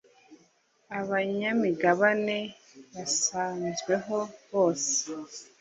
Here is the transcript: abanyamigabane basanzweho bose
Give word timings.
abanyamigabane 0.99 2.37
basanzweho 2.93 4.17
bose 4.51 4.95